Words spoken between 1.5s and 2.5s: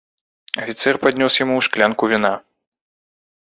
шклянку віна.